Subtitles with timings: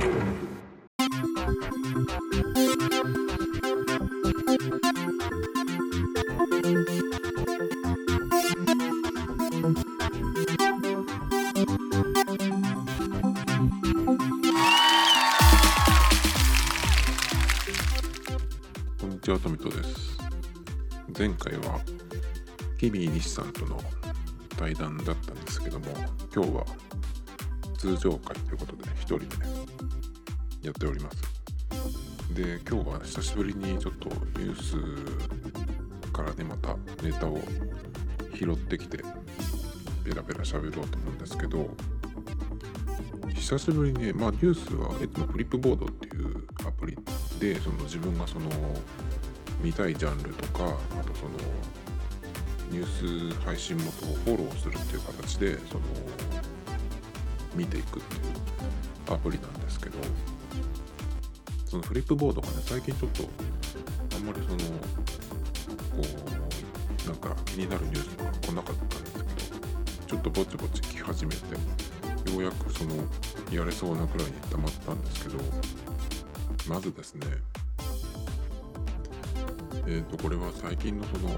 [0.00, 0.06] こ
[19.06, 20.18] んにちは、トミトです。
[21.18, 21.78] 前回は、
[22.78, 23.78] キビー西さんとの
[24.56, 25.88] 対談だったんですけども、
[26.34, 26.64] 今日は
[27.76, 29.69] 通常会ということで、一人でね
[30.62, 31.16] やっております。
[32.34, 37.40] で、今日は久しぶりにちょっとニュースからね、またネタを
[38.34, 38.98] 拾ってきて、
[40.04, 41.70] ペラペラ喋ろうと思うんですけど、
[43.34, 46.98] 久しぶりにね、まあニュースは、えっと、フリップボードっていうアプリ
[47.38, 48.50] で、その自分がその
[49.62, 51.30] 見たいジャンルとか、あとその
[52.70, 55.80] ニュース配信元をフォローするっていう形で、その
[57.54, 59.98] 見ていくっていうアプリなんですけど、
[61.70, 63.22] そのフリップボードがね、最近ちょっと
[64.16, 66.08] あんまりその、こ
[67.04, 71.54] う、なんか気になるニュースとか来なかったんですけど、ちょっとぼちぼち来始めて、
[72.32, 72.94] ようやくその
[73.52, 75.38] やれそうなくらいに溜まったんですけど
[76.68, 77.26] まずですね
[79.88, 81.30] えっ、とこれは最近のその、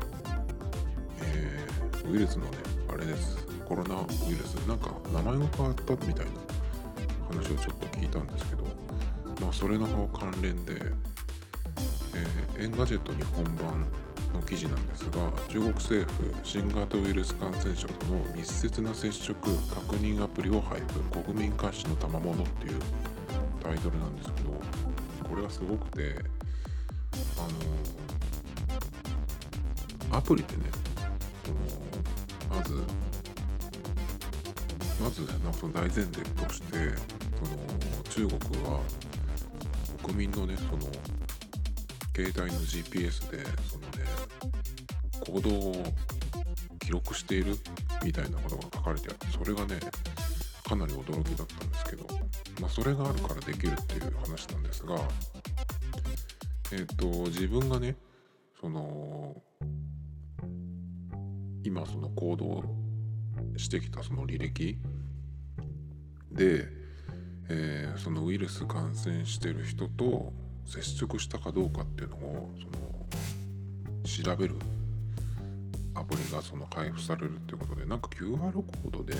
[1.22, 1.72] えー
[2.10, 2.58] ウイルスのね
[2.92, 3.46] あれです。
[3.64, 4.54] コロナウイルス。
[4.66, 6.32] なんか名前が変わったみたいな
[7.30, 8.64] 話をちょっと聞いたんですけど
[9.42, 11.12] まあそれの関連で、えー
[12.62, 13.84] Engadget 日本版
[14.32, 20.80] の記事なんですが中国政府新型ウイルス感染症との密接な接触確認アプリを配
[21.12, 22.76] 布国民監視の賜物っていう
[23.62, 24.52] タイトルなんですけど
[25.28, 26.14] これがすごくて
[27.36, 27.40] あ
[30.12, 30.62] のアプリでね
[31.44, 31.56] その
[32.58, 32.74] まず
[35.02, 36.94] まずなんかその大前提として
[38.14, 38.78] その中国は
[40.02, 40.82] 国民のねその
[42.14, 44.04] 携帯の GPS でそのね
[45.26, 45.84] 行動を
[46.80, 47.56] 記録している
[48.04, 49.80] みたいなことが書かれてあってそれがね
[50.64, 52.06] かなり驚きだったんですけど
[52.60, 54.96] まあそれがあるからできるっていう話なんですが
[56.72, 57.96] えっ、と自分がね
[58.60, 59.36] その
[61.64, 62.64] 今その行動
[63.56, 64.78] してきたその履歴
[66.32, 66.66] で、
[67.52, 70.32] えーそのウイルス感染してる人と
[70.64, 72.50] 接触したかどうかっていうのを
[74.14, 74.56] その調べる。
[75.94, 79.14] アプリがその配布されるっていうことでなんか QR コードで、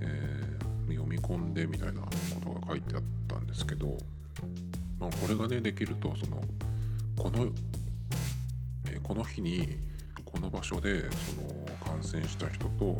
[0.00, 2.08] えー読み込んでみたいなこ
[2.44, 3.96] とが書いてあったんですけど、
[4.98, 6.42] まあ、これがねできるとその
[7.16, 7.46] この、
[8.90, 9.78] えーこの日に
[10.24, 11.06] この場所でそ
[11.40, 12.96] の感染した人と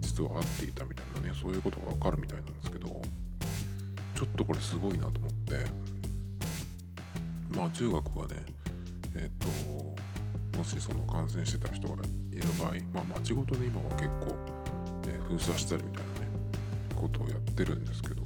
[0.00, 3.02] 実は会っていたみたいなねそういうことがわかるみたいなんですけど
[4.22, 5.92] ちょっとこれすごいなと思って。
[7.56, 8.36] まあ中学はね
[9.16, 9.48] えっ、と
[10.56, 11.96] もしその感染してた人が
[12.30, 14.36] いる場合まあ町ごとで今は結構、
[15.08, 16.28] え封鎖したりみたいなね
[16.94, 18.22] ことをやってるんですけど結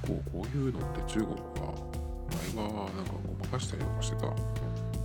[0.00, 1.74] 構こういうのって中国は
[2.56, 4.34] 前はなんかごまかしたりとかしてたよ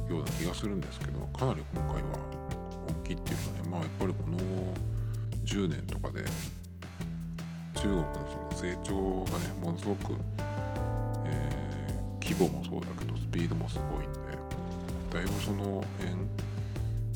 [0.09, 2.09] うな気がするんですけどかなり今回は
[3.03, 4.37] 大きいっていうかねまあやっぱりこの
[5.43, 6.23] 10年とかで
[7.77, 8.05] 中国の
[8.49, 8.93] その成長
[9.31, 10.13] がねものすごく、
[11.25, 14.19] えー規模もそうだけどスピードもすごいんで
[15.13, 16.17] だいぶその辺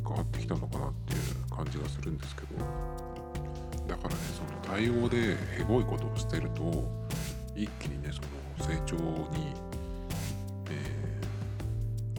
[0.07, 2.47] 変わってきたのかなっていう感じがするんですけど
[3.89, 6.61] だからねその対応でヘボいことをしてると
[7.57, 8.21] 一気にねそ
[8.63, 8.95] の成長
[9.35, 9.53] に、
[10.69, 11.21] えー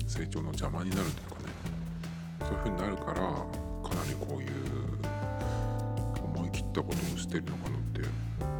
[0.06, 1.53] 成長の邪魔になるというかね
[2.41, 4.50] そういう風になるからかなりこういう
[6.22, 8.00] 思い切ったことをしてるのかなって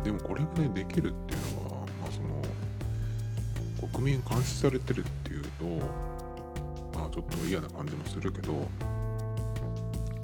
[0.05, 5.65] でもこれがねできるっていうのは、まあ、その国民監視されてるっていうと
[6.99, 8.69] まあちょっと嫌な感じもするけどこ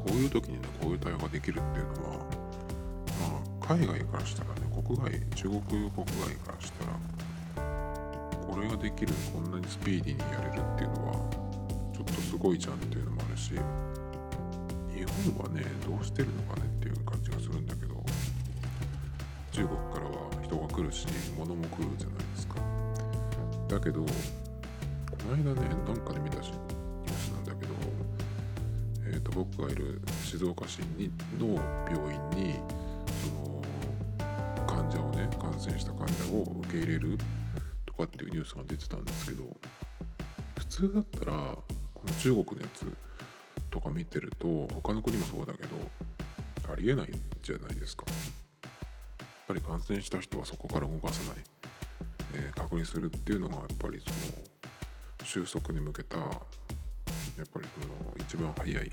[0.08, 2.16] ういう時にねこういう対応ができるっていうのは
[3.60, 6.92] まあ海外からしたらね国外中国国外からしたら
[8.48, 11.12] これができるこんなにスピーディーにやれるっていうのは
[11.94, 15.04] ちょっとすごいじゃんっていうのもあるし日
[15.34, 17.97] 本はねどうしてるのかねっていう感じがするんだけど
[19.58, 21.04] 中国からは人が来るし
[21.36, 22.54] 物も来るじゃないですか。
[23.66, 24.08] だけどこ
[25.30, 27.74] の間ねなんかで見たしニュースなんだけど、
[29.08, 31.10] えー、と僕がいる静岡市に
[31.40, 31.56] の
[31.90, 32.54] 病院に
[33.20, 37.18] その患者をね感染した患者を受け入れる
[37.84, 39.42] とかっていうニュースが出てたんですけど
[40.56, 42.86] 普通だったらこの中国のやつ
[43.70, 47.10] とか見てると他の国もそうだけどありえない
[47.42, 48.04] じゃないですか。
[49.48, 51.44] ぱり感染した人はそこから動かさない
[52.34, 58.92] えー、隔離するっていうのがやっぱりその収束に向けたやっぱりその一番早い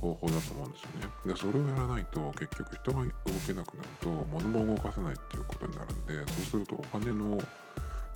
[0.00, 1.34] 方法だと思うんですよね。
[1.34, 3.10] でそれをやらないと結局人が動
[3.46, 7.38] けなくなると物も動かせないっていうことになるんでそうするとお金の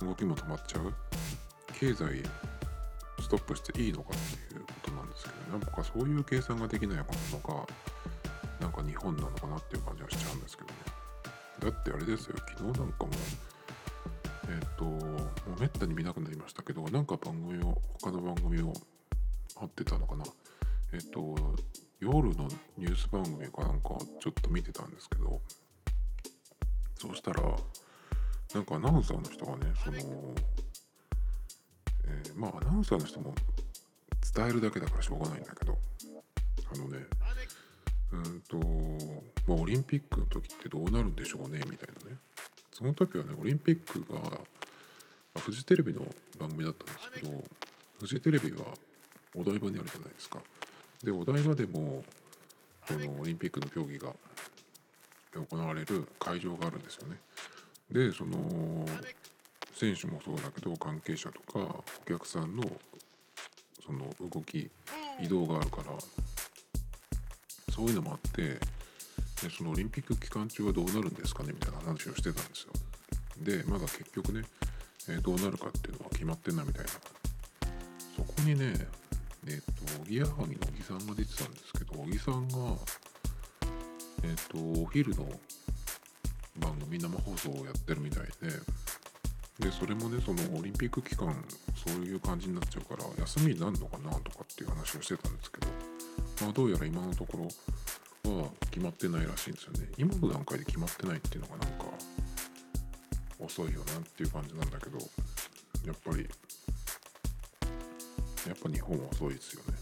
[0.01, 0.93] 動きも止まっちゃう。
[1.79, 2.23] 経済
[3.19, 7.67] ストップしていいのかっていうことなんですけどなんかそういう計算ができないのか
[8.59, 10.92] なんか日本なのかなっていう感じはしちゃうんですけどね。
[11.63, 12.35] だってあれですよ。
[12.57, 13.09] 昨日なんかも
[14.49, 14.99] えっ、ー、とも
[15.57, 18.73] うめったに見なくなりましたけどなんか番組を他の番組を
[19.55, 20.25] 貼ってたのかな。
[20.91, 21.35] えっ、ー、と
[22.01, 25.39] 夜のニュース番組かなんかちょっと見てたんですけど
[26.95, 27.41] そうしたら
[28.53, 29.97] なんかアナウンサーの人がねその、
[32.05, 33.33] えー、まあアナウンサーの人も
[34.35, 35.77] 伝えるだけだからしょうがないんだけど
[36.73, 37.05] あのね
[38.13, 38.57] うんと
[39.47, 42.17] まあオリンピックの時ってどうなるんでしょうねみたいなね。
[42.71, 44.19] その時はねオリンピックが
[45.33, 46.01] まフジテレビの
[46.39, 47.43] 番組だったんですけど
[47.99, 48.65] フジテレビは
[49.35, 50.39] お台場にあるじゃないですか。
[51.03, 52.03] でお台場でも
[52.87, 54.13] このオリンピックの競技が
[55.49, 57.17] 行われる会場があるんですよね。
[57.91, 58.85] でその
[59.73, 62.63] 選手もそうだけど関係者とかお客さんの
[63.85, 64.69] その動き
[65.19, 65.91] 移動があるから
[67.73, 68.59] そういうのもあってで
[69.49, 72.73] そのオリンピック期間中はどうなるんですかねみたいな話をしてたんですよ。
[73.41, 74.43] でまだ結局ね、
[75.09, 76.91] えー、どうなるかっていうのは決まってんなみたいな。
[78.15, 78.73] そこにね
[79.47, 79.59] えっ、ー、
[79.97, 82.57] とおぎやはぎの小木さんが出てたんですけど小木さんが
[84.23, 85.25] えっ、ー、とお昼の
[86.59, 88.27] 番組生放送をやってるみたい
[89.59, 91.33] ででそれもねそのオリンピック期間
[91.75, 95.67] そういう感じになっちゃうから休みになるのかなとかっていう話をしてたんですけど、
[96.41, 97.37] まあ、どうやら今のとこ
[98.25, 99.87] ろは決まってないらしいんですよね。
[99.97, 101.85] 今の段階で決まってないっていうのがなんか
[103.39, 104.97] 遅いよなっていう感じなんだけど
[105.85, 106.27] やっぱり
[108.47, 109.77] やっぱ日本は遅いですよね。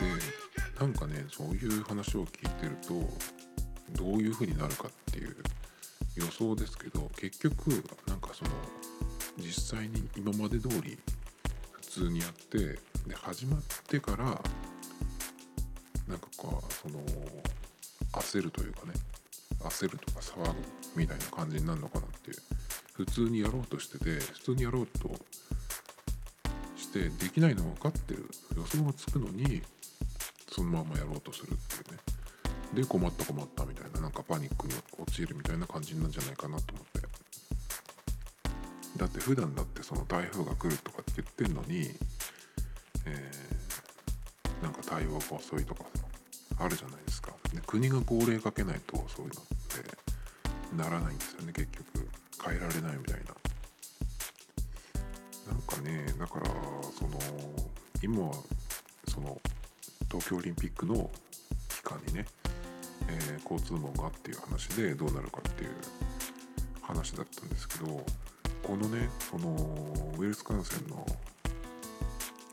[0.00, 5.36] でなんかねそういう話を聞いてるとどういう風になるかっていう
[6.16, 7.68] 予想ですけど結局
[8.06, 8.50] なんかその
[9.38, 10.98] 実際に今まで通り
[11.72, 12.58] 普通にやって
[13.06, 14.40] で始まってから
[16.08, 17.00] なんかこうその
[18.12, 18.92] 焦るというかね
[19.60, 20.54] 焦るとか騒ぐ
[20.94, 22.36] みたいな感じになるのかなっていう。
[22.96, 25.10] 普通にやろうとしてて普通にやろうと
[26.76, 28.26] してできないのは分かってる。
[28.56, 29.60] 予想がつくのに
[30.50, 31.98] そのままやろうとするっていうね。
[32.72, 37.06] で困った困ったみたいななんかパニックに陥るみたいな感じなんじゃないかなと思って。
[38.96, 41.90] だって普段だってその台風が来るとかって言ってんのに、
[43.04, 45.75] えー、なんか対応が遅いとか
[46.58, 47.32] あるじゃないですか。
[47.52, 49.44] で国が号令かけないとそういうのっ
[50.74, 51.52] てならないんですよね。
[51.52, 52.08] 結局
[52.44, 53.34] 変えられないみたいな。
[55.52, 56.46] なんかねだから
[56.98, 57.18] その
[58.02, 58.34] 今は
[59.08, 59.40] その
[60.10, 61.10] 東京オリンピックの
[61.68, 62.26] 期間にね
[63.08, 65.70] えー、交通網がっていう話でどうなるかっていう
[66.82, 68.04] 話だったんですけど
[68.62, 69.54] このねその
[70.18, 71.06] ウイルス感染の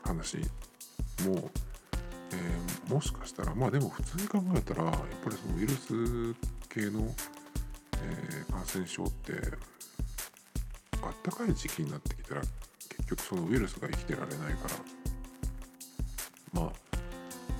[0.04, 0.38] 話
[1.26, 1.50] も、
[2.34, 6.34] えー、もしかしたらまあでも普通に考えたらやっぱりそのウイルス
[6.68, 7.14] 系の、
[8.02, 9.32] えー、感染症って
[11.02, 12.40] あったかい時期になってきたら
[12.88, 15.04] 結局そのウイルスが生きてられないから。
[16.54, 16.72] まあ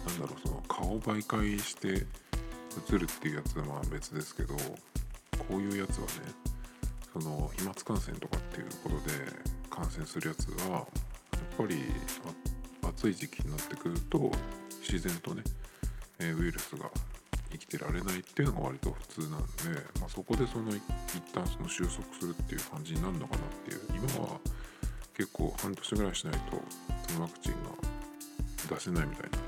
[0.09, 2.07] なんだろうその顔媒介して
[2.88, 4.62] 移るっていうやつはまあ別ですけどこ
[5.50, 6.11] ういうやつはね
[7.12, 9.14] その飛沫感染とかっていうことで
[9.71, 10.87] 感染するやつはやっ
[11.59, 11.76] ぱり
[12.83, 14.31] 暑い時期になってくると
[14.85, 15.43] 自然とね、
[16.21, 16.91] えウイルスが
[17.50, 19.37] 生きてられないっていうのが割と普通なんで、
[20.00, 20.83] まあ、そこでその一
[21.33, 23.81] 旦その収束するっていう感じになるのかなっていう。
[23.95, 24.38] 今は
[25.17, 26.61] 結構半年ぐらいしないと
[27.09, 27.59] そのワクチンが
[28.69, 29.45] 出せないみたいなね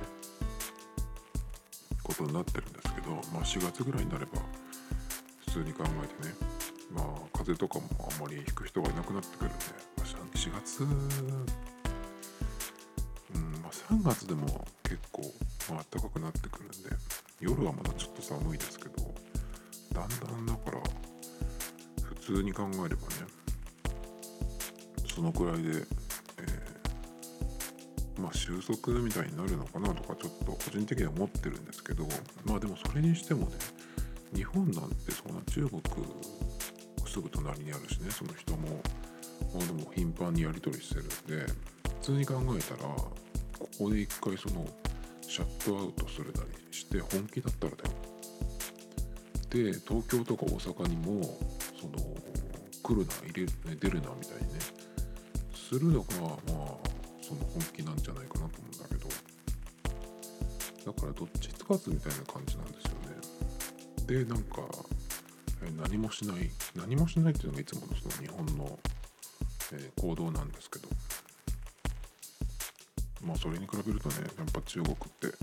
[2.02, 4.38] ことになってるんですけど、まあ、4月ぐらいになれば
[5.46, 6.34] 普通に考えてね
[6.94, 7.04] まあ
[7.36, 9.64] 風邪とかもあんまり引く人がいなくなってくるんで、
[9.96, 10.92] まあ、4月うん
[13.60, 14.65] まあ3月でも、
[15.70, 16.76] まあ暖かくなってくるんで
[17.40, 19.14] 夜はまだちょっと寒いですけど
[19.92, 20.80] だんだんだから
[22.02, 23.16] 普通に考えればね
[25.06, 25.82] そのくらいで
[26.38, 26.76] え
[28.20, 32.06] まあ、収束みたいになるのかなとかちょっと個人的には思ってるんですけど
[32.44, 33.56] まあでもそれにしてもね
[34.34, 35.82] 日本なんてそんな中国
[37.06, 38.68] すぐ隣にあるしねその人も
[39.54, 41.52] まあでも頻繁にやり取りしてるんで
[42.00, 43.10] 普通に考えたらこ
[43.78, 44.66] こで一回その
[45.28, 47.90] シャットアウトするなりして本気だったらだよ。
[49.50, 51.22] で東京とか大阪にも
[51.80, 51.94] その
[52.82, 54.60] 来るな入れ、出るなみたいにね
[55.54, 59.06] するのがまあその本気なんじゃないかなと思うんだけど。
[60.86, 62.90] だからどっちつかずみたいな感じなんですよ
[64.14, 64.24] ね。
[64.24, 64.62] でなんか
[65.76, 68.78] 何もしない何もしないっていうのがいつものその日本の、
[69.72, 70.88] え、行動なんですけど。
[73.26, 75.36] まあそれに比べるとねやっぱ中国って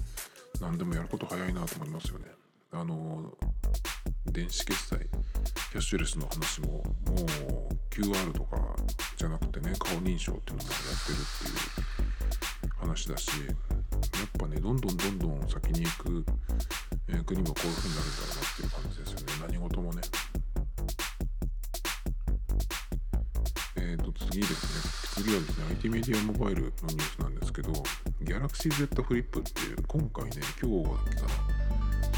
[0.61, 2.25] 何でもやること早いなと思いますよね。
[2.71, 3.31] あの
[4.25, 4.97] 電子決済
[5.71, 6.85] キャッシュレスの話ももう
[7.93, 8.57] QR とか
[9.15, 11.41] じゃなくてね顔認証っていうのもやってるっ
[12.61, 16.25] ていう話だしやっぱねどんどんどんどん先に行く、
[17.09, 19.25] えー、国もこういう風になるんだろうなっていう感じですよね。
[19.47, 20.01] 何事もね。
[23.75, 25.03] えっ、ー、と次ですね。
[25.23, 27.71] 次はですね IT メディアモバイルのニュースなんですけど
[28.23, 30.31] Galaxy Z フリップっていう今回ね
[30.61, 31.63] 今日だっけかな。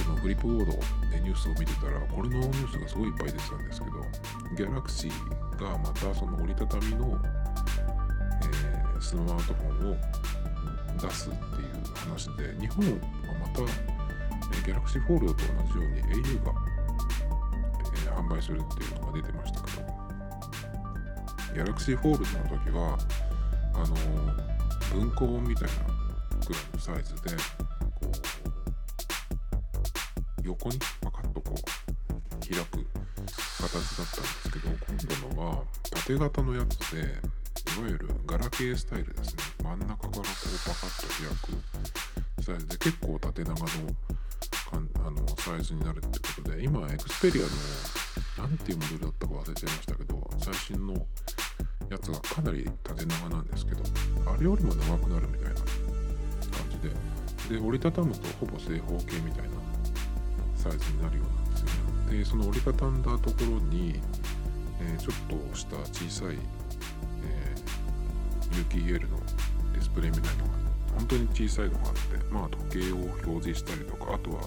[0.06, 0.72] このフリップボード
[1.10, 5.10] でニュースを見てたらこれのニュースがすごいいっぱい出てたんですけど Galaxy
[5.58, 7.20] がまたその折りたたみの、
[8.44, 9.96] えー、スマートフォンを
[11.02, 12.92] 出すっていう話で日本は
[13.40, 16.52] また、えー、Galaxy Fold と同じように au が、
[17.96, 19.72] えー、販売するっていうのが出てましたけ
[21.58, 22.98] ど Galaxy Fold の時は
[23.74, 24.55] あの
[24.94, 25.74] 文庫本みたいな
[26.48, 27.38] ぐらいのサイズでこ
[28.04, 28.12] う
[30.44, 31.60] 横にパカッとこう
[32.40, 32.86] 開く
[33.62, 37.04] 形だったんですけど今度のは縦型のやつでい
[37.82, 39.44] わゆるガラケースタイルですね。
[39.64, 40.24] 真ん中からこう
[40.66, 41.28] パカッと開
[42.38, 43.66] くサイズで結構縦長の
[44.70, 50.94] かんあのサイズになるってことで今エクスペリアの何ていうモデルだったか忘れちゃいましたけど最新の
[51.96, 53.82] やつがかなり縦長なんですけど
[54.30, 55.66] あれよりも長くなるみたいな感
[56.70, 56.80] じ
[57.50, 59.56] でで折りたたむとほぼ正方形みたいな
[60.56, 61.68] サイズになるようなんですよ
[62.12, 62.18] ね。
[62.18, 64.02] でその折りたたんだところに、
[64.82, 66.38] えー、ちょっとした小さい、
[67.24, 69.18] えー、有機 EL の
[69.74, 70.54] ディスプレイみたいなのが
[70.98, 72.00] 本当に小さいのがあって
[72.32, 74.42] まあ時計を表示したりとかあとは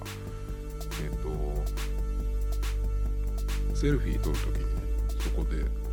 [1.03, 1.23] えっ、ー、
[3.71, 4.83] とセルフィー撮るときにね
[5.21, 5.88] そこで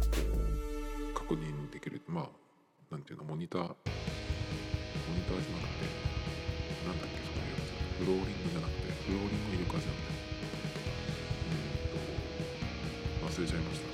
[1.26, 2.00] 確認できる。
[2.06, 2.30] まあ
[2.94, 3.62] なんていうのモニター。
[3.66, 5.90] モニターじゃなくて
[6.86, 7.74] なんだっけそういうやつ。
[7.98, 10.22] フローリングじゃなくてフローリング床じゃなくて。
[13.26, 13.90] 忘れちゃいました。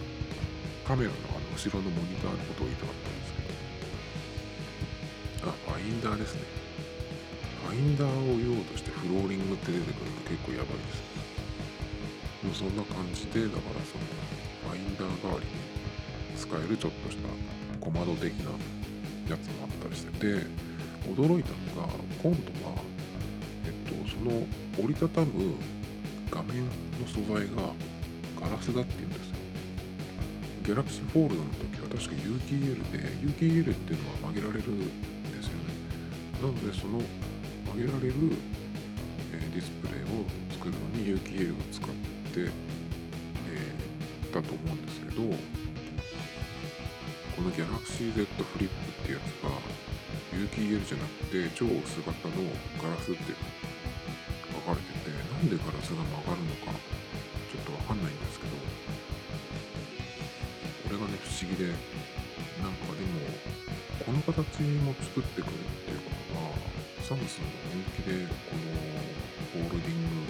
[0.84, 3.48] カメラのあの後ろのモニターのことを言いたかったんですけ
[5.48, 5.56] ど。
[5.56, 6.44] あファインダーですね。
[7.64, 11.00] ファインダーを言おうとしてフローリングって出てくるの結構やばいです。
[12.44, 14.04] もうそんな感じでだからその
[14.68, 15.61] ファインダー代わりに
[16.52, 17.30] 使えるちょっとした
[17.80, 18.52] 小窓的な
[19.32, 20.28] やつもあったりしてて
[21.08, 21.88] 驚いたのが
[22.22, 22.76] 今度は
[23.64, 24.44] えっとその
[24.78, 25.56] 折りたたむ
[26.30, 27.72] 画面の素材が
[28.36, 29.36] ガラスだっていうんですよ。
[30.66, 34.80] ギャラクシーフォールドの時は確か UTL で UTL っていうのは曲げられるん
[35.32, 35.72] ですよね。
[36.42, 37.00] なのでその
[37.66, 38.14] 曲げられる、
[39.34, 42.52] え、ディスプレイを作るのに UTL を使って、
[43.48, 45.61] えー、だと思うんですけど
[47.42, 49.50] この Galaxy Z フリップってやつが
[50.30, 53.34] UTL じゃなくて超薄型のガラスって
[54.54, 56.70] 分かれててなんでガラスが曲がるのか
[57.50, 58.54] ちょっと分かんないんですけど
[60.86, 61.74] これがね不思議で
[62.62, 63.26] なんかでも
[64.06, 66.54] この形も作ってくるっていうことは
[67.02, 70.30] サムスンが本気でこのホールディン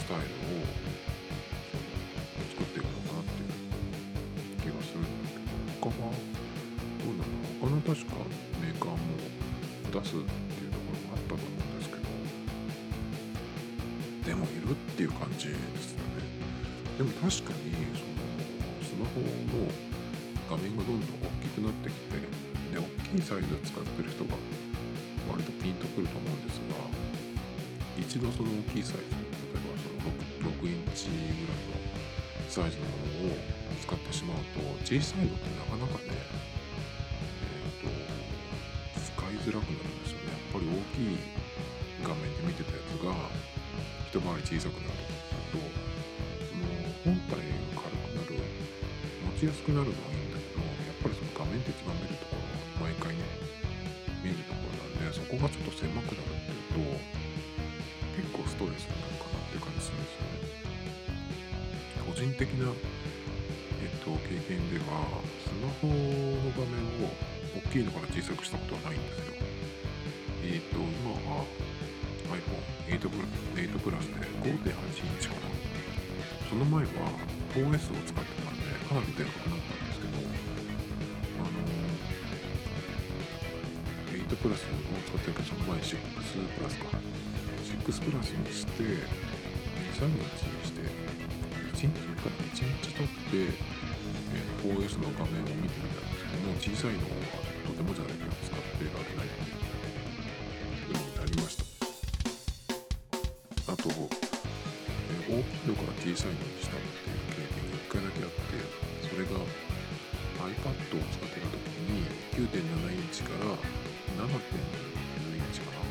[0.00, 1.03] スタイルを
[6.00, 8.16] どうなの他の確か
[8.60, 8.98] メーカーも
[9.92, 12.02] 出すっていうところもあったと思うんですけど
[14.26, 16.24] でもいるっていう感じですよね
[16.98, 18.22] でも確かにその
[18.82, 19.70] スマホの
[20.50, 22.18] 画面がどんどん大きくなってきて
[22.72, 22.82] で大
[23.16, 24.34] きいサイズを使ってる人が
[25.30, 26.74] 割とピンとくると思うんですが
[27.96, 29.14] 一度その大きいサイズ
[29.54, 30.10] 例えばその
[30.50, 31.94] 6, 6インチぐらいの
[32.50, 33.36] サイズのものを
[33.80, 35.53] 使ってしまうと小さいのって
[40.94, 41.18] きい
[42.06, 43.10] 画面で見てたやつが
[44.14, 45.02] 一回り小さくなる
[45.50, 46.70] とその
[47.02, 47.42] 本体
[47.74, 48.38] が軽くなる
[49.34, 52.46] 持ちやすくなるのはいいんだけどやっぱりその画面って一番見るところ
[52.86, 53.26] は毎回ね
[54.22, 57.02] 見るところなんでそこがちょっと狭くなるっていうと
[58.14, 60.46] 結構ストレスになるかなって感じするんですよね。
[62.06, 62.70] 個人的な
[63.82, 65.98] えっと経験ではスマホの
[66.54, 67.10] 画面を
[67.58, 69.34] 大きいのから小さくしたことはないんですよ。
[70.44, 71.44] えっと今は
[72.28, 75.40] iPhone8 プラス ,8 プラスで5.8インチかな。
[76.48, 76.90] その前は
[77.56, 80.18] 4S を使ってたんでかなりでかくなったんですけど
[81.40, 82.04] あのー
[84.14, 84.70] 8プラスを
[85.04, 85.98] 使ってるけどその前6
[86.56, 86.98] プラスか。
[87.64, 88.82] 6プラスにして
[89.92, 90.80] 23日にして
[91.74, 91.90] 1日
[92.22, 97.10] か1日経って、えー、4S の画面を見てみたんですけども小さいのは
[97.66, 99.83] とてもじゃないけど使ってられない。
[101.34, 101.64] りました。
[103.72, 108.62] あと、えー、大きいのから小さいのにしたっていう経験が1回だけあって
[109.02, 109.30] それが
[110.46, 111.58] iPad を使ってた時
[111.90, 113.50] に9.7インチから
[114.14, 114.30] 7.7
[115.32, 115.84] インチかな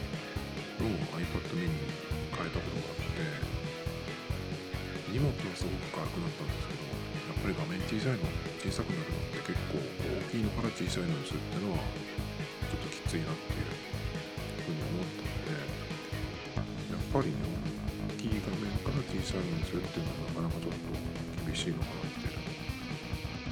[0.84, 1.80] の iPad mini に
[2.36, 3.24] 変えたことがあって
[5.12, 6.84] 荷物はすごく軽くなったんですけど
[7.30, 8.26] やっぱり画面小さいの
[8.60, 13.63] 小さくなるのって結構大きいのから小さいのにするっていうのはちょっときついなっていう
[17.14, 17.38] ったのでやっぱりね
[18.10, 20.90] 大きい画面から小さいのにするっていうのはなかなかちょっと
[21.46, 22.42] 厳しいのかなっていう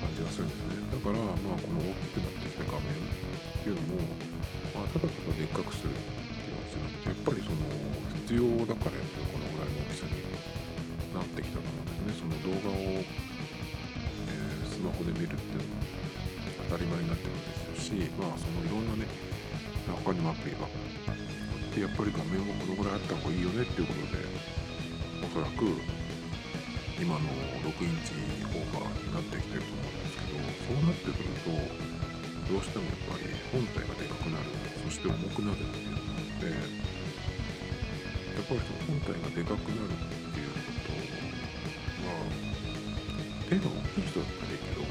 [0.02, 3.06] 感じがするんですねだからまあこの大きくなってきた画面っ
[3.62, 4.10] ていうのも、
[4.74, 7.62] まあ、ただただでっかくするっていうわけじゃなくてやっぱりその
[8.26, 10.18] 必要だからやっぱりこのぐらいの大きさに
[11.14, 19.06] なってきたと思うんですねその動画を、えー、スマホで見るっていうのは当たり前になってるんですよしまあそのいろんなね
[20.02, 20.66] 他にもアプリが
[21.76, 24.28] でやっぱり画面もこのぐらいあった方がいいよねっていうことで
[25.24, 25.64] おそらく
[27.00, 27.22] 今の
[27.64, 31.56] 6インチオーバーになってきてると思うんですけどそうなってくると
[32.52, 34.52] どうしてもやっぱり本体がでかくなる
[34.84, 36.04] そして重くなるっていうの
[36.44, 41.00] でやっぱりその本体がでかくなるっていうこと
[42.04, 42.28] は
[43.48, 44.84] 手が大きい人だったらいいけど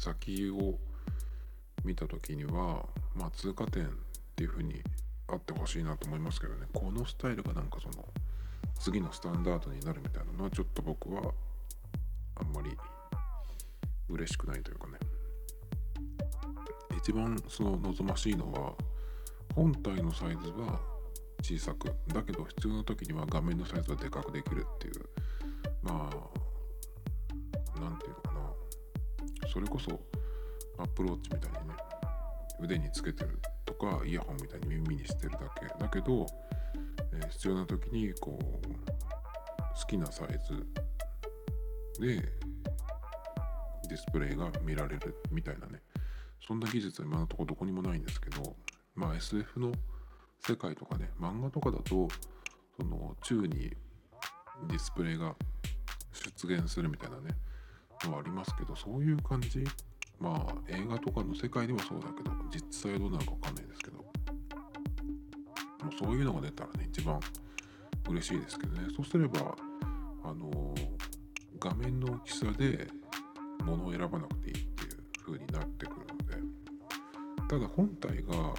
[0.00, 0.78] 先を
[1.84, 3.88] 見た時には、まあ、通過点っ
[4.34, 4.82] ていう風に
[5.28, 6.66] あってほしいなと思いますけどね。
[6.72, 8.08] このスタイルがなんかその
[8.78, 11.34] 次のスタンダードになるみたいなのはちょっと僕は
[12.36, 12.70] あんまり
[14.08, 14.98] 嬉しくないというかね。
[16.96, 18.72] 一番その望ましいのは
[19.54, 20.80] 本体のサイズは
[21.42, 25.04] 小さくだけど必要な時には画面のサイズはでかくできるっていう
[25.82, 26.40] まあ
[27.80, 28.09] 何て
[29.52, 30.00] それこそ
[30.78, 31.74] アップローチみたいにね
[32.60, 35.66] 腕につけてるとかイヤホンみたいに耳にしてるだけ。
[35.78, 36.26] だけど、
[37.12, 38.66] えー、必要な時にこう
[39.80, 40.66] 好きなサイズ
[42.00, 42.16] で
[43.88, 45.80] ディスプレイが見られるみたいなね。
[46.46, 48.56] そんな技術は今のところどこにもないんですけど
[48.94, 49.72] まあ SF の
[50.40, 52.08] 世界とかね漫画とかだと
[52.76, 53.48] その宙に
[54.68, 55.34] ディスプレイが
[56.12, 57.36] 出現するみたいなね。
[58.08, 59.64] はありますけどそういう感じ？
[60.18, 63.98] まあ映画とかの世界ではそうだけど実際どうなるか分かんないですけど。
[63.98, 64.04] も
[65.90, 67.18] うそういうのが出たらね一番
[68.08, 68.88] 嬉しいですけどね。
[68.94, 69.54] そうすれば
[70.24, 70.74] あの
[71.58, 72.86] 画面の大きさで
[73.64, 76.40] 物を選ばなくていいっていう風になってくるので。
[77.48, 78.54] ただ本体が、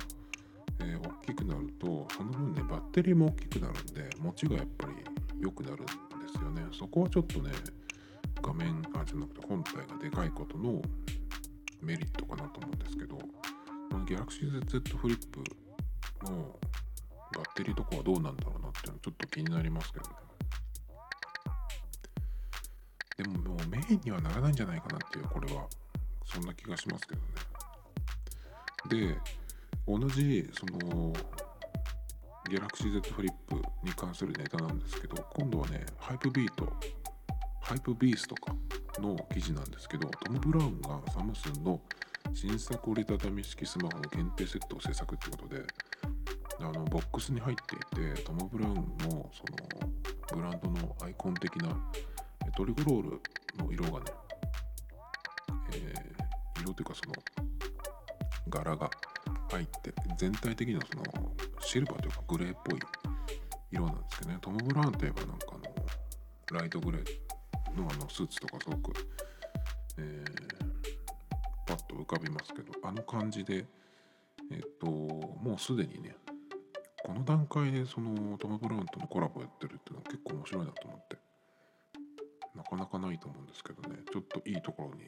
[0.79, 4.95] えー、大きくなるとその分ねバッテリーも大きくなるんで持ちがやっぱり
[5.39, 5.85] 良くなるんで
[6.37, 6.63] すよね。
[6.73, 7.51] そこはちょっとね
[8.41, 10.81] 画面あじゃなくて本体がでかいことの
[11.81, 13.23] メリットかなと思うんですけどこ
[13.91, 15.43] の Galaxy Z フリップ
[16.29, 16.59] の
[17.33, 20.15] バッテリーとかはどうなんだろうなっていうのはちょっと気になりますけどね。
[23.17, 25.67] でももうメインにはならないんじゃないかなっていうこれは。
[26.33, 27.27] そんな気がしますけどね。
[29.09, 29.17] で
[29.85, 31.13] 同じその
[32.49, 36.71] Galaxy Z フリップに関するネタなんですけど今度はね Hypebeat
[37.61, 38.53] Hypebeast とか
[38.99, 41.79] の記事なんですけどトム・ブラウンがサムスンの
[42.33, 45.63] 新作折りたたみ式スマホの限定セットを制作ってことで
[46.59, 47.75] あのボックスに入って
[48.09, 49.29] いてトム・ブラウンのその
[50.33, 51.69] ブランドのアイコン的な
[52.55, 53.09] トリコロール
[53.63, 54.05] の色がね、
[55.73, 57.13] えー、色というかその
[58.49, 58.89] 柄が
[59.51, 62.79] 入って全体的にはそのシルバーというかグレーっぽい
[63.71, 64.37] 色なんですけどね。
[64.41, 67.30] トム・ブラウンといえばなんかあのライトグレー。
[67.75, 68.93] のあのスーツとかすごく、
[69.97, 70.65] えー、
[71.65, 73.65] パッと浮かびますけどあの感じで
[74.51, 76.15] えっともうすでにね
[77.03, 81.17] この段階でそのトム・ブラウンとのコラボやってるっていうのは結構面白いなと思って
[82.55, 85.03] なかなかないと思うんですけどねちょっといいところに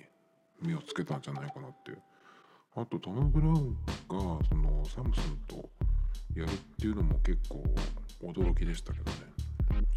[0.61, 2.01] 目をつけたんじゃないかなっていう。
[2.75, 3.77] あとトム・ブラウン
[4.09, 5.69] がそのサムスンと
[6.35, 7.63] やるっていうのも結構
[8.23, 9.17] 驚きでしたけどね。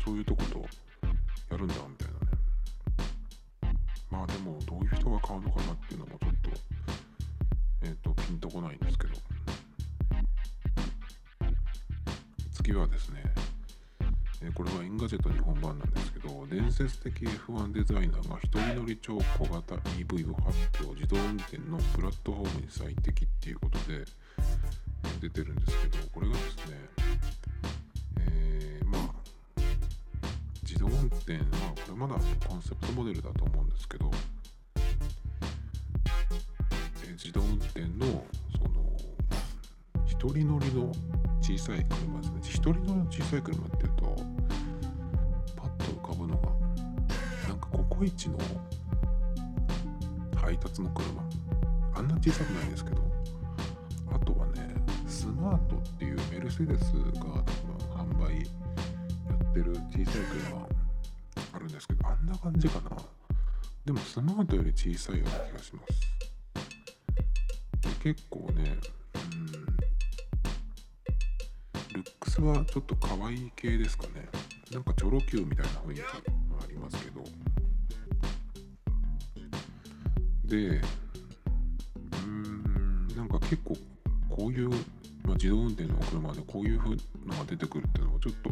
[0.05, 0.59] そういうとこと
[1.51, 2.06] やるんだみたいな。
[4.17, 6.51] まあでもどういう人が買うのかなっていうのもちょっと
[7.83, 9.15] えっ、ー、とピンとこないんですけど。
[12.53, 13.23] 次はですね
[14.43, 20.95] えこれは Engadget 日本版なんですけど伝説的 F1 デザイナーが一人乗り超小型 EV を発表。
[21.01, 24.05] 自動運転のプラットフォームに最適っていうことで
[25.21, 26.96] 出てるんですけどこれがですね
[31.27, 32.15] 自動運転はこれまだ
[32.49, 34.09] コンセプトモデルだと思うんですけど、
[37.05, 38.25] え、自動運転の
[38.57, 38.87] その
[40.07, 40.93] 一人乗りの
[41.43, 42.41] 小さい車ですね。
[42.43, 44.17] 一人乗りの小さい車っていうと
[45.57, 46.49] パッと浮かぶのが
[47.49, 48.39] なんかココイチの
[50.37, 51.23] 配達の車。
[51.97, 53.03] あんな小さくないですけど
[54.13, 54.69] あとはね
[55.09, 57.25] スマートっていうメルセデスが
[57.97, 58.43] 多分販売や
[59.51, 60.76] ってる小さい車。
[61.57, 62.91] あるんですけどあんな感じかな。
[63.85, 66.17] でもスマートより小さいような気がします。
[68.03, 68.77] 結構ね
[69.15, 69.47] うん
[71.95, 74.29] ルックスはちょっと可愛い系ですかね。
[74.71, 76.01] なんかチョロ Q みたいな雰囲気
[76.51, 77.25] もありますけど。
[80.45, 83.77] でうーんなんか結構
[84.29, 84.77] こういう、ま
[85.31, 86.97] あ、自動運転の車でこういう風の
[87.37, 88.51] が出てくるっていうのはちょっと、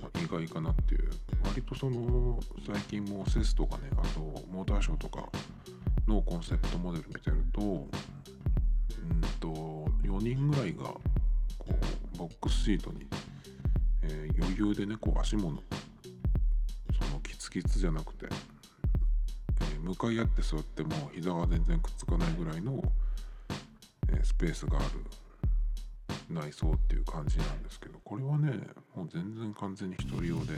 [0.00, 1.10] まあ、意外かなっていう。
[1.44, 5.28] 割とその最近もセスとかねあとモーターショーとか
[6.06, 7.88] のコンセプトモデル見てるとうん
[9.40, 9.48] と
[10.02, 11.00] 4人ぐらいがこ
[12.14, 13.06] うボックスシートに、
[14.02, 15.52] えー、余裕でねこう足も
[16.98, 18.26] そのキツキツじゃなくて、
[19.60, 22.82] えー、向かい合って座っても膝が全然くっつかないぐらいの、
[24.10, 24.86] えー、スペースがある
[26.30, 28.52] 内装っていう感じなんですけどこれはね
[28.94, 30.54] もう全然完全に一人用で。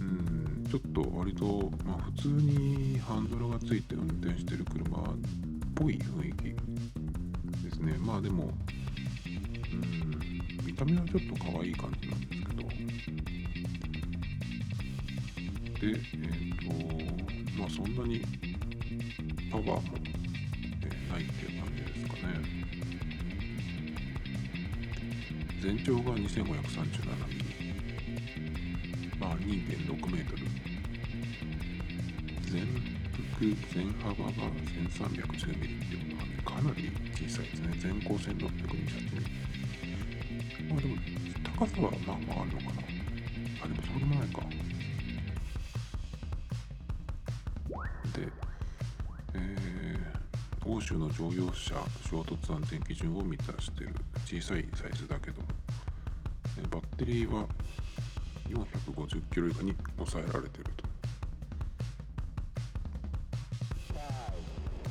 [0.00, 5.02] うんちょっと割とまあ普通にハンドルがついて運転してる車っ
[5.74, 6.42] ぽい雰囲気
[7.62, 7.96] ですね。
[8.00, 12.68] まあでもうん見た目はちょっと可愛い感じなんですけど。
[15.80, 18.20] でえっ、ー、とまあそんなに
[19.50, 19.82] パワーも、
[20.82, 22.55] えー、ないっていう感じですかね。
[25.66, 26.16] 全長が2537
[27.26, 27.66] ミリ。
[29.18, 29.46] まあ2.6
[30.12, 30.42] メートル。
[32.44, 37.74] 全幅全幅が1310ミリっていうのはねかなり小さいですね。
[37.80, 39.26] 全高線628ミリ
[40.70, 40.94] まあでも
[41.58, 42.82] 高さはまあまああるのかな。
[43.64, 44.42] あでもそうでもないか。
[48.14, 48.28] で
[49.34, 51.74] えー、欧州の乗用車
[52.08, 53.96] 衝突安全基準を満たしてる。
[54.24, 55.42] 小さいサイズだけど。
[56.96, 57.44] ッテリーは
[58.48, 60.86] 450キロ以下に抑えられていると。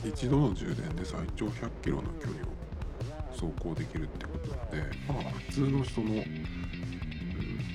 [0.07, 2.49] 一度の充電で最長100キロの距離を
[3.31, 6.21] 走行できるってことなのでまあ普通のその、うん、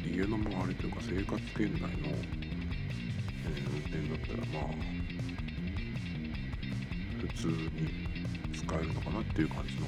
[0.09, 4.71] 家の周りというか生活圏内の、えー、運転だったらまあ
[7.21, 7.59] 普通に
[8.55, 9.81] 使えるのかなっていう感じの、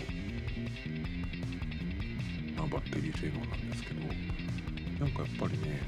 [2.56, 4.31] まあ、バッテリー性能なんですけど。
[5.02, 5.82] なんかやっぱりね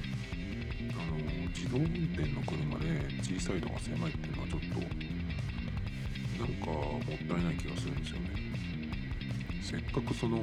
[0.91, 1.15] あの
[1.55, 1.85] 自動運
[2.19, 4.83] 転の車で小さいとか狭いっていうのはちょっと
[6.43, 8.35] なんかもったいない気がするんですよね。
[9.63, 10.43] せっかくその運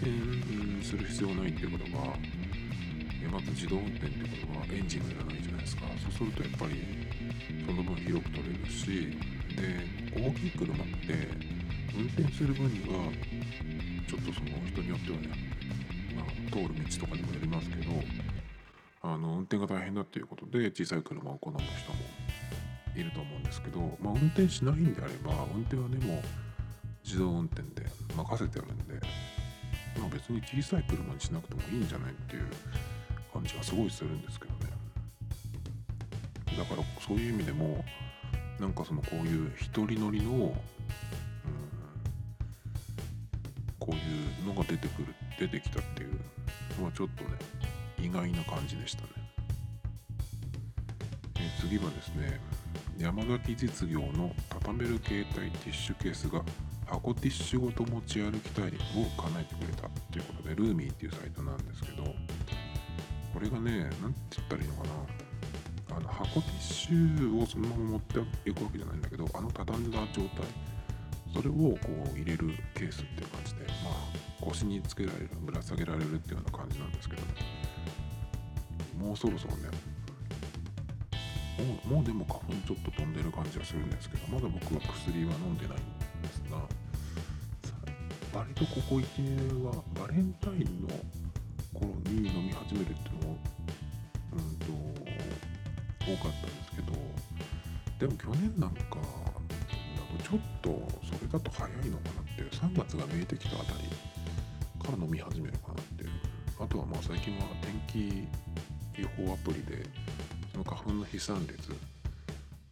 [0.00, 0.08] 転
[0.82, 2.16] する必要ないっていうことが
[3.30, 5.82] まず自動運転ってことはエンジンがいらないじゃないですか。
[6.00, 6.80] そうするとやっぱり
[7.66, 9.12] その分広く取れるし
[9.60, 9.76] で
[10.16, 11.28] 大きい車って
[11.94, 13.12] 運転する分には
[14.08, 15.49] ちょっとその人によってはね、
[16.50, 17.92] 通る道とかにもよりますけど
[19.02, 21.98] あの運転が大変だっていうことで小さい車を好む人も
[22.94, 26.22] いると思うんですけど、まあ、運転しないんであれば運転はねも
[27.04, 28.94] 自動運転で任せてあるんで、
[29.98, 32.46] まあ、別に小さい車にしなくてもいいんじゃないっていう
[33.32, 34.70] 感じがすごいするんですけどね。
[36.58, 37.84] だからそういう意味でも
[38.58, 40.52] なんかそのこういう一人乗りの、うん、
[43.78, 43.98] こうい
[44.44, 46.20] うのが出てくる出てきたっていう
[46.80, 47.30] のはちょっとね
[47.98, 49.08] 意外な感じでしたね。
[51.38, 52.40] え次はですね
[52.98, 56.42] 山崎実業の畳める携帯ティッシュケースが
[56.86, 58.68] 箱ティッシュごと持ち歩きたいを
[59.22, 64.90] 叶えてくれたということでルーミーっていうサイトなんですけどこれがね何て言ったらいいのかな。
[65.92, 70.46] あの箱ティッシュをそのまま持っていくわけじゃないんだけどあの畳んだ状態
[71.34, 71.78] それをこ
[72.14, 73.39] う入れるケースっていう感じでまあ
[74.40, 77.22] 腰につけられるぶら下げられるっていうような感じなんですけど。
[79.00, 79.70] もうそろそろね
[81.58, 86.58] もうもうでも花粉ちょっと飛んでる感じはするんですけどまだ僕は薬は飲んでないんですが
[88.32, 90.88] 割とここ1年はバレンタインの
[91.72, 93.38] 頃に飲み始めるっていうのも
[94.32, 94.66] うんと
[96.04, 96.92] 多かったんですけど
[97.98, 98.98] でも去年なんか
[100.22, 100.68] ちょっと
[101.04, 103.88] それだと早いのかなっていう3月が見えてきたあたり
[104.90, 106.10] から飲み始めるかなっていう。
[106.58, 108.28] あとはまあ最近は天気
[109.00, 109.82] 予報アプリで
[110.52, 111.72] その花粉の飛散率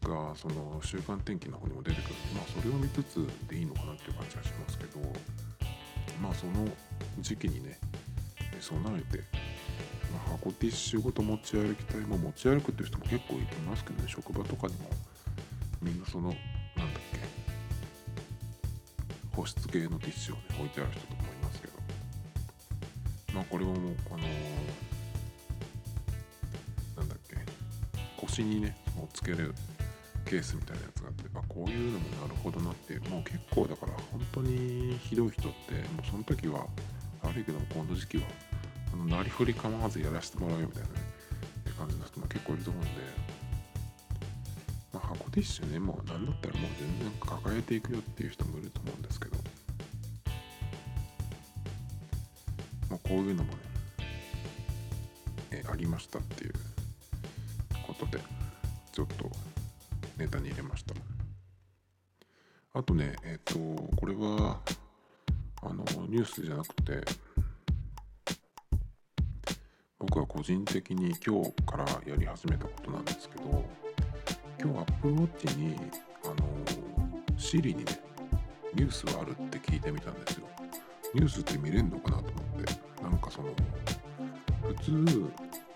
[0.03, 2.15] がその週間天気の方にも出てくる。
[2.15, 5.01] んでまあそれを見つつでいいのかなっていう感じはしますけど
[6.21, 6.69] まあその
[7.21, 7.79] 時期にね
[8.61, 9.19] 備えて、
[10.13, 14.91] まあ、箱ティッシュごと持ち歩きたい、まあ、持ち歩くっていう人も結構いますけどね職場とかにも
[15.81, 16.47] みんなそのなんだっ
[17.13, 17.19] け
[19.35, 21.18] 保湿系のティッシュをね置いてある人とか
[23.39, 24.23] まあこれはもうあのー、
[26.99, 27.37] なんだっけ。
[28.17, 29.55] 腰にねもうつける
[30.27, 36.67] ケースみたいなやつがあってあこういうのもなるほどなってもう結構だから本当にひどい人ってもうその時は
[37.23, 38.25] 悪いけどもこの時期は
[38.93, 40.95] あのなりふり構わずやらせてもらうよみたいな、ね、
[41.79, 42.91] 感じの人も結構いると思うんで、
[44.95, 49.37] まあ、箱ティッシュねもう何だったらもう全然抱えていくよっていう人もいると思うんですけど
[53.09, 53.59] こういうのもね
[55.51, 56.53] えありましたっていう
[57.87, 58.19] ことで
[58.93, 59.31] ちょっと
[60.19, 60.95] ネタに入れました。
[62.75, 64.61] あとねえっ、ー、とこれは
[65.63, 67.01] あのニュースじゃなくて
[69.99, 73.65] 僕は個人的に今日からやり始めたことなんですけど
[74.61, 75.77] 今日 Apple Watch に
[76.25, 76.37] あの
[77.37, 78.01] Siri にね
[78.75, 80.58] ニュースがあるって聞いてみたんですよ。
[81.15, 82.89] ニュースって見れんのかなと思って。
[83.03, 83.49] なんかその
[84.63, 85.33] 普通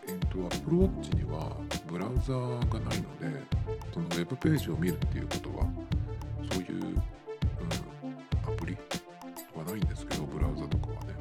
[0.08, 3.42] えっ、と Apple Watch にはブラウザーがないので
[3.94, 5.66] そのウェブページを見るっていうことは
[6.50, 6.98] そういう、うん、
[8.42, 8.76] アプリ
[9.54, 11.14] はないんですけどブラウザとかはね。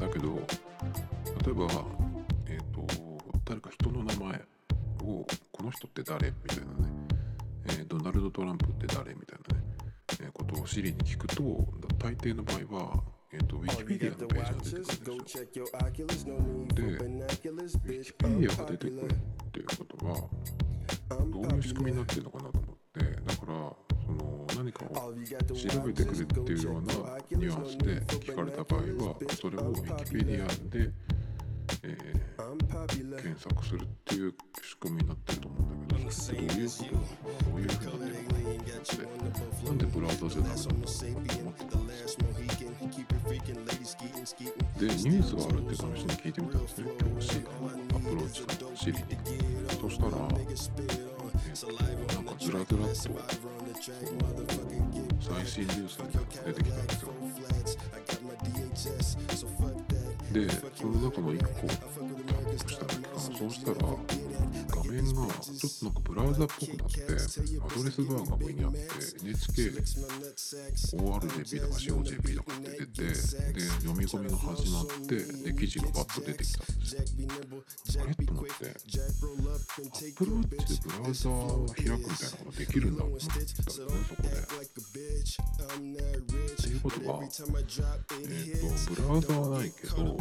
[0.00, 1.84] だけど例えば
[2.46, 2.86] えっ、ー、と
[3.44, 4.42] 誰か人の名前
[5.02, 6.70] をこの人って誰みたいなね、
[7.66, 9.62] えー、ドナルド・トランプって誰みたいなね、
[10.22, 11.42] え、ことをシリに聞くと
[12.00, 15.46] 大抵の場合はえっ、ー、と、ウィキペディアのページが出てくるんですよ。
[16.74, 16.82] で、
[17.84, 20.16] ウィキペディアが出てくるっていうことは、
[50.00, 52.20] したら、えー、な。
[52.20, 52.94] んかずらずらっと
[55.20, 57.10] 最新ニュースみたいなのが出てきたんですよ。
[60.32, 61.88] でその中の1個タッ
[62.52, 63.76] プしたんだけどそうしたら
[64.90, 68.78] 画面がちょっとなんかブラウザっぽくなってアドレスバーが上にあって
[69.22, 69.70] NHK
[70.98, 78.04] ORJP とか COJP とかって出てで読み込みが始まってで記事がバッと出てきたんですよ。
[78.04, 78.14] あれ？
[78.14, 84.28] と思ってアップローチでブラウザを開くみたいなことができるんだと思ったんですねそこで。
[84.28, 84.66] っ
[86.56, 90.16] ていうことはえ、ー、とブラウザはないけど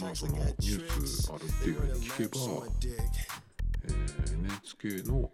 [0.00, 2.66] まあそのニュースあるっていうふうに聞けば、
[3.84, 5.30] えー、NHK の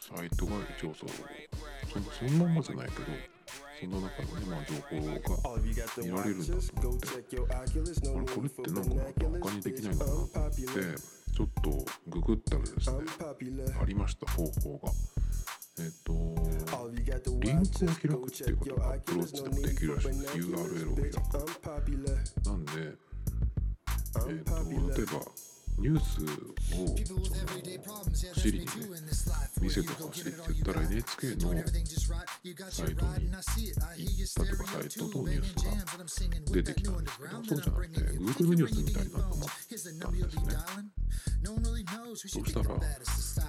[0.00, 1.08] サイトが一応そう。
[1.88, 3.06] そそんなままじゃないけど
[3.80, 7.06] その中にね、まあ、情報が見られるんだと思って。
[7.06, 7.40] こ
[8.20, 8.90] れこれってなんか
[9.40, 10.58] 他にできないのかなと思って
[11.32, 11.70] ちょっと
[12.08, 12.98] ググったらですね。
[13.80, 14.92] ありました方法が。
[15.80, 20.38] えっ、ー、と、リンクを開くっていうことがアプローチでもできるらしいんです。
[20.38, 21.16] URL を開く。
[22.44, 22.72] なんで、
[24.16, 24.54] えーと、
[24.96, 25.20] 例えば
[25.78, 26.24] ニュース
[26.74, 26.88] を
[28.34, 28.72] シリにね
[29.60, 31.54] 見せてほしいって言ったら NHK の
[32.70, 35.44] サイトに例えばサイトとニュー
[36.08, 40.58] スが出てきたんですけどそうじゃなくて Google ニュースみたいなのもあったんですね
[42.14, 42.68] そしたら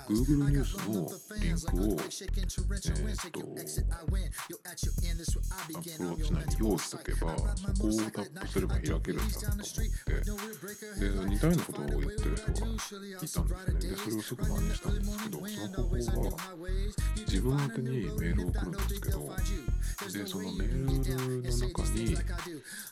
[0.10, 3.70] Google ニュースのリンクを、えー、っと Apple Watch
[5.70, 9.80] 内に用意しとけばそこをタップすれば開けるんだと思って。
[11.00, 13.08] で似たようなことを言ってる人がいたんですね。
[13.20, 13.56] でそれ
[14.16, 16.38] をすぐ真似したんですけどその方法が
[17.28, 19.18] 自分宛てにメールを送るんですけど
[20.12, 21.16] でそのメールの中
[21.94, 22.16] に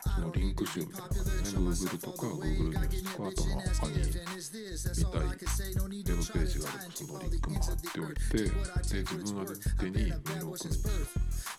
[0.03, 4.01] そのリンク集みたいな感じでね Google とか Google ニュースとかあとまあ他に
[4.95, 5.37] 見たい。
[6.07, 8.49] ウェブページがあるとそのリンクも貼っておいてで
[9.03, 9.47] 自分宛
[9.77, 10.81] てにメールを送るん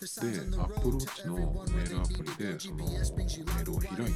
[0.00, 1.34] ですよで Apple Watch の
[1.68, 4.08] メールアプリでそのメールを開いてね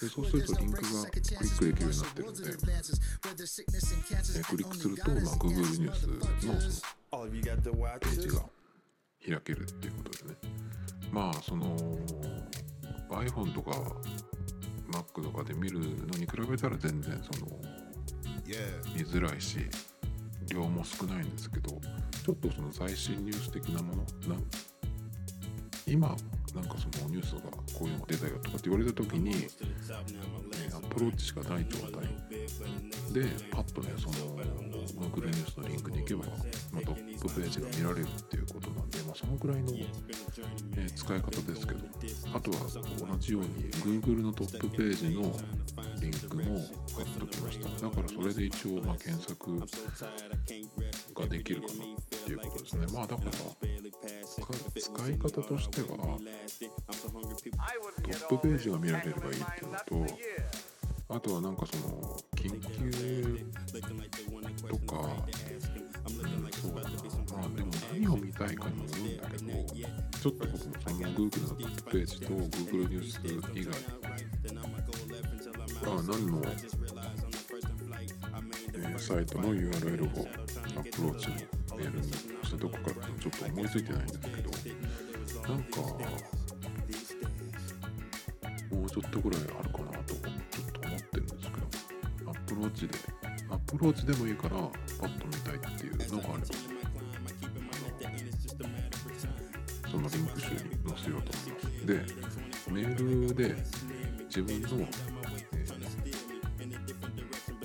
[0.00, 2.50] でそうするとリンクがクリックできるようになってるんでで
[4.44, 6.80] クリックすると、まあ、Google ニュースのその
[8.00, 8.40] ページが
[9.26, 10.36] 開けるっていうことでね。
[11.12, 11.76] まあその
[13.10, 13.70] iPhone とか
[14.90, 17.83] Mac とかで見るのに比べたら全然その
[18.94, 19.58] 見づらいし
[20.48, 21.70] 量も少ないんですけど
[22.24, 24.02] ちょっとその最新ニュース的なもの
[24.34, 24.40] な
[25.86, 26.16] 今
[26.54, 29.48] なんかそのニュースがこういうのが出たよとかって言われた時に、ね、
[30.72, 32.06] アプローチしかない状態。
[33.12, 34.36] でパッとねその
[34.94, 36.24] Google ニュースのリンクに行けば、
[36.72, 39.72] まあ、トップページが見られるっていうことなんで、まあ、そのくらいの、
[40.76, 41.80] え、使い方ですけど
[42.34, 42.58] あとは
[43.12, 45.32] 同じように Google のトップページの
[46.00, 46.58] リンクも
[46.94, 47.68] 貼っときました。
[47.88, 49.66] だからそれで一応、ま、検索が
[51.26, 51.76] できるかなっ
[52.24, 52.86] ていうことですね。
[52.92, 53.30] まあだから
[54.76, 56.18] 使い方としては
[58.28, 60.14] トップページが見られればいいっていうのと
[61.08, 63.44] あとはなんかその緊急
[64.68, 66.94] とか、うん、そうだな
[67.36, 69.44] まあでも何を見たいかにもよるんだけど
[70.20, 73.20] ちょっと僕もその Google のトップページと Google ニュース
[73.54, 73.74] 以外
[75.86, 76.42] あ何の、
[78.72, 80.26] えー、サイトの URL を
[80.78, 81.34] アプローチの
[81.76, 82.18] メールにし
[82.50, 84.50] たとこかってちょっと思いついてないんですけど
[85.48, 85.80] なんか
[88.70, 92.94] もうちょっとぐらいあるかなとちょっと思ってるんですけどアプローチで
[93.50, 94.56] アプローチでもいいから
[94.98, 96.46] パッと見たいっていうのがあれば。
[99.90, 101.86] そのリンク集に載せようと思います。
[101.86, 101.92] で
[102.72, 103.54] メールで
[104.26, 105.66] 自分の、え、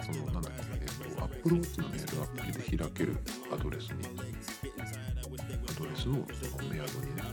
[0.03, 3.17] そのなんだっけ、えーと、アップローチのメールアプリで開ける
[3.51, 4.09] アドレスにア
[5.79, 7.23] ドレスのそのメアドにね、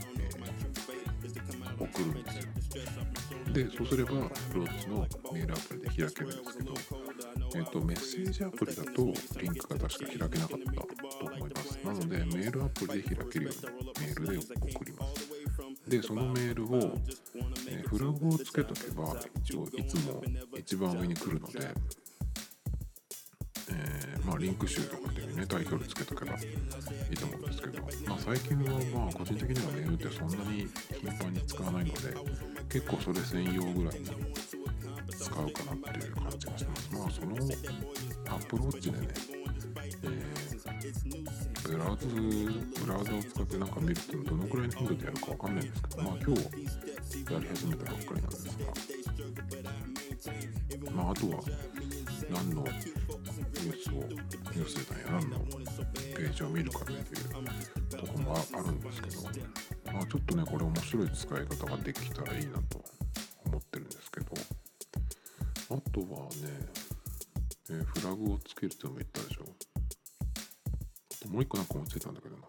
[1.79, 2.43] 送るんですよ
[3.53, 6.73] でそうすればローチのメールアプリで開けるんですけど
[7.55, 9.05] えーと、メッセージアプリだと
[9.41, 11.79] リンクが確か開けなかったと思います。
[11.83, 15.89] なので、メールアプリで開けるようにメールで送ります。
[15.89, 16.93] で、そのメールを、
[17.69, 20.21] え、フラグをつけとけば、一応いつも
[20.57, 21.59] 一番上に来るので、
[23.71, 25.06] えー、まあ、リンク集とか
[25.37, 26.37] ね、タイトルつけとけばい
[27.11, 30.67] いと思うんですけど、まあ、最近はまあ個人的にはメールってそんなに
[30.99, 31.99] 頻繁に使わないので、
[32.69, 34.05] 結構それ専用ぐらいに
[35.09, 36.89] 使うかなっていう感じがします。
[36.91, 37.35] まあその
[38.35, 39.07] アプローチでね、
[40.03, 42.07] えー、ブラウズ、
[42.83, 46.41] ブラウザを使ってなんか見るっていうのどのくらいの頻度でやるかわかんないんですけど、まあ今日
[47.31, 48.47] やり始めたばっかりなんです
[50.85, 51.43] が、まああとは
[52.29, 52.65] 何の
[53.67, 57.01] ニュースを、ニュースデータや何のページを見るかっていう
[57.89, 59.23] とこもあるんですけど、
[59.91, 62.81] まあちょっとね、これ面白い使い方ができたらいいなと
[63.45, 64.27] 思ってるんですけど、
[65.69, 66.37] あとはね、
[67.69, 69.43] えー、フラグをつけるってのも言ったでしょ。
[71.29, 72.43] もう一個なんか思いついたんだけどな。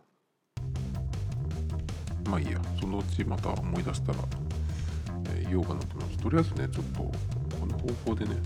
[2.31, 4.19] まあいいや、そのうちまた思い出したら、
[5.35, 6.19] え、言おうかなと思います。
[6.19, 7.01] とりあえずね、ちょっと
[7.59, 8.37] この方法でね、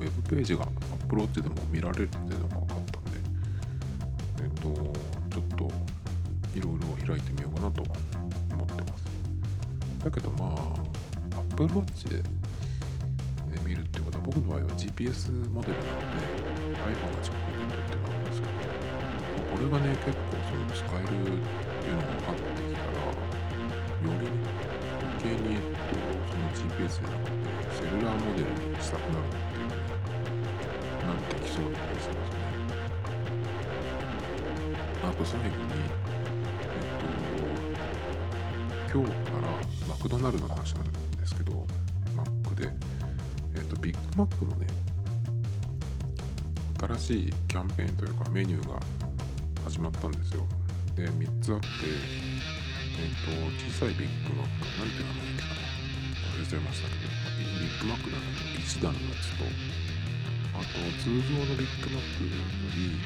[0.00, 0.66] ウェブページが
[1.14, 3.10] プローチでも見られるっていうのが分かったんで、
[4.42, 4.74] えっ、ー、と、
[5.30, 5.70] ちょっと
[6.58, 9.06] いろいろ開いてみようかなと思ってます。
[10.02, 12.18] だけどまあ、アップローチで
[13.64, 16.26] 見るってことは僕の場合は GPS モデルなので
[16.82, 18.58] iPhone が近くに撮ってたんですけど
[19.54, 25.94] これがね結構その使えるっていうのが分かってきたらより余計に、えっと、
[26.26, 29.53] その GPS じゃなくてセルラーモデルにしたくなる
[31.24, 32.44] っていうなってきそうな気がしますね。
[35.02, 35.52] あと最後に
[36.60, 37.00] えっ
[38.92, 39.48] と今日から
[39.88, 40.84] マクドナルドの話なん
[41.16, 41.66] ですけど
[42.16, 42.70] Mac で
[43.54, 44.66] えっとビッグマックのね、
[46.80, 48.80] 新しいキャンペーンというかメニューが
[49.64, 50.44] 始まったんですよ。
[50.94, 51.66] で、3つあって、
[53.00, 53.32] えっ、と、
[53.66, 55.74] 小さいビッグマック、なんていう名前だっけな。
[56.34, 57.10] 忘れちゃいましたけど、
[57.58, 59.44] ビッグマックだと1段のやつと、
[60.54, 60.64] あと
[61.02, 62.30] 通常のビッグマックよ
[62.74, 62.96] り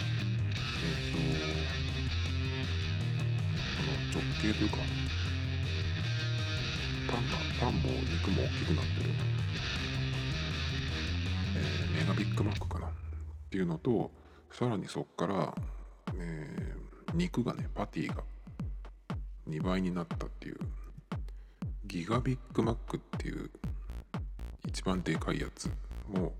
[0.80, 1.18] えっ、と
[3.76, 4.76] あの直径というか
[7.10, 9.10] パンがパンも肉も大きくなってる、
[11.56, 12.90] えーメガビッグマックかなっ
[13.50, 14.10] ていうのと
[14.52, 15.54] さらにそっから、
[16.16, 18.22] えー肉がねパティが
[19.48, 20.58] 2倍になったっていう
[21.86, 23.50] ギガビッグマックっていう
[24.66, 25.70] 一番でかいやつ
[26.08, 26.34] も、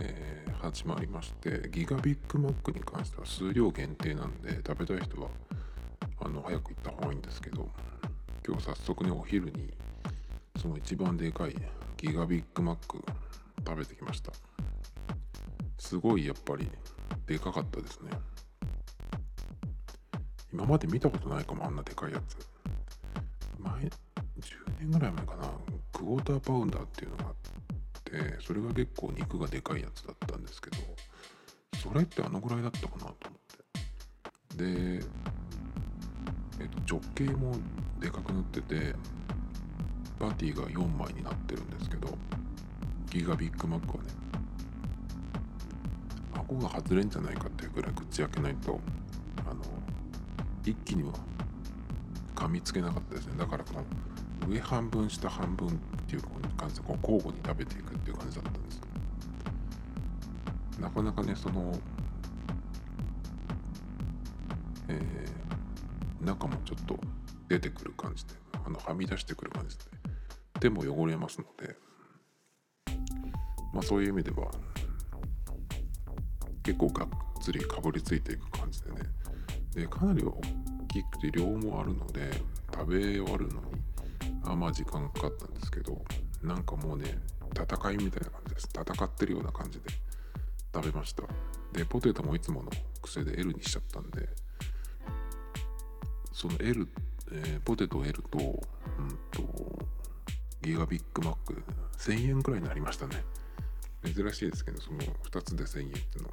[0.00, 5.28] えー始まりましてギガビッグマックに関しては数量限定なんで食べたい人は
[6.20, 7.68] あの早く行った方がいいんですけど
[8.46, 9.72] 今日早速ねお昼に
[10.60, 11.54] その一番でかい
[11.96, 13.04] ギガビッグマック
[13.66, 14.32] 食べてきました。
[15.78, 16.68] すごいやっぱり
[17.26, 18.10] でかかったですね。
[20.52, 22.36] 今まで見たことないかもあんなでかいやつ。
[23.58, 23.90] 前10
[24.80, 25.50] 年ぐらい前かな。
[25.92, 27.47] クォーターパウンダーっていうのがあって
[28.40, 30.76] それが結構肉がでかいやつだったんですけど
[31.82, 33.14] それってあのぐらいだったかなと思っ
[34.56, 34.64] て。
[34.64, 35.04] で、
[36.60, 37.54] えっと、直径も
[38.00, 38.94] でかくなってて
[40.18, 42.08] パティが4枚になってるんですけど
[43.10, 44.10] ギガビッグマックはね
[46.34, 48.80] 顎が外れんじゃないかっていうぐらい口開けないと
[49.48, 49.62] あの
[50.64, 51.12] 一気には
[52.34, 53.34] 噛みつけなかったですね。
[53.38, 53.84] だからこの
[54.46, 55.70] 上半分下半分っ
[56.06, 56.22] ていう
[56.56, 58.80] 感じでこう交互に食べていくっていう感じだったんです。
[60.80, 61.72] なかなかねその
[64.88, 66.98] えー中もちょっと
[67.48, 68.34] 出てくる感じで
[68.64, 69.84] あのはみ出してくる感じで
[70.60, 71.76] 手も汚れますので
[73.72, 74.50] まあそういう意味では
[76.62, 77.08] 結構がっ
[77.40, 78.98] つりかぶりついていく感じでね。
[79.74, 80.40] でかなり大
[80.88, 82.30] きくて量もあるので
[82.74, 83.62] 食べ終わるの
[84.50, 86.02] あまあ時間かかったんですけど
[86.42, 87.18] なんかもうね
[87.52, 88.68] 戦いみたいな感じです。
[88.72, 89.90] 戦ってるような感じで
[90.74, 91.24] 食べました。
[91.72, 92.70] でポテトもいつもの
[93.02, 94.28] 癖で L にしちゃったんで
[96.32, 96.88] その L、
[97.32, 98.60] えーポテト L と,、うん、
[99.30, 99.86] と
[100.62, 101.62] ギガビッグマック
[101.98, 103.24] 1000円くらいになりましたね。
[104.04, 106.30] 珍しいですけどその2つで1000円っていうの。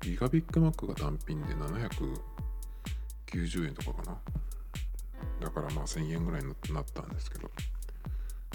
[0.00, 4.18] ギガビッグマックが単品で790円とかかな。
[5.42, 7.50] だからまあ1000円ぐらいになったんですけど、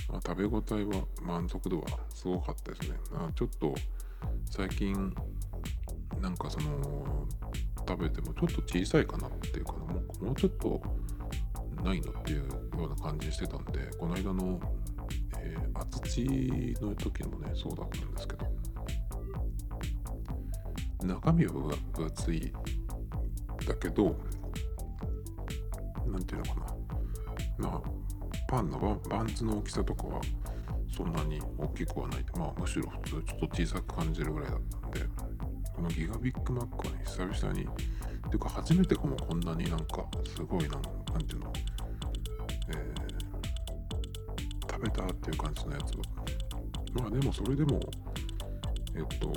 [0.09, 2.97] まあ、食べ応えは満足度はすごかったですね。
[3.13, 3.75] あちょっと
[4.45, 5.13] 最近
[6.21, 7.27] なんかその
[7.87, 10.81] 食べてもちょっと小さいかなっていうかもうもうちょっと
[11.83, 12.45] ないのっていうよ
[12.85, 14.59] うな感じしてたんでこの間の、
[15.39, 18.47] えー、厚地の時もねそうだったんですけど
[21.05, 21.51] 中身は
[21.93, 22.51] 分厚い
[23.65, 24.15] だけど
[26.07, 26.76] なんていうのかな。
[27.57, 27.89] まあ
[28.47, 30.21] パンのバンバンズの大きさとかは
[30.95, 32.25] そんなに大きくはない。
[32.37, 34.99] まあむしろ普通ちょっと小さく感じるぐらいだったんで。
[35.75, 37.65] このギガビッグマックはね久々に。
[37.65, 37.69] て
[38.33, 40.81] いうか初めてかもこんなになんかすごいななん
[41.27, 41.53] ていうの？
[42.69, 43.07] えー
[44.71, 46.03] 食べたっていう感じのやつは
[46.93, 47.79] まあでもそれでも
[48.95, 49.31] えっと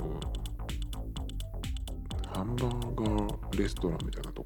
[2.33, 4.45] ハンバーガーレストランみたいなとこ？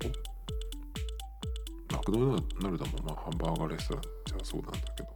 [2.05, 2.19] クド
[2.61, 5.09] ナルドもまあハンバーガーレストランじゃそうなんだけど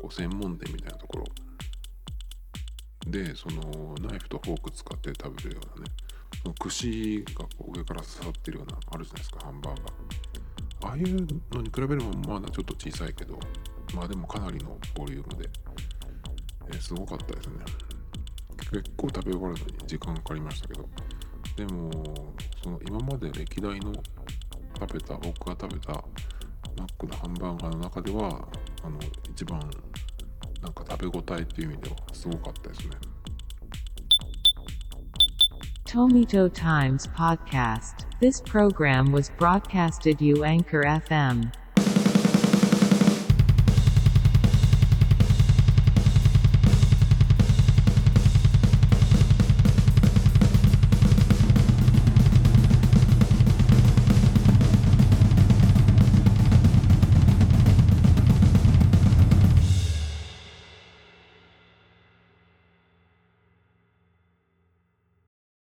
[0.00, 1.24] こう専門店みたいなところ。
[3.06, 5.90] でそのナイフとフォーク使って食べるようなね
[6.42, 10.90] その串がこう上から刺さってるようなあるじゃないですかハンバーガー。
[10.90, 13.38] ああいうのに比べればまだちょっと小さいけど
[13.94, 15.48] まあでもかなりのボリュームで、
[16.68, 17.54] えーすごかったですね。
[18.70, 20.88] 結構食べ終わるのに時間かかりましたけど。
[21.56, 21.90] でも
[22.62, 23.92] その今まで歴代の
[24.80, 28.48] 食べた僕が食べたマックのハンバーガーの中では
[28.84, 28.98] あの
[29.30, 29.58] 一番
[30.62, 32.96] なんか食べ応えっていう意味ではすごかったですね
[35.84, 38.04] Tomito Times Podcast.
[38.20, 41.50] This program was broadcasted you Anchor FM.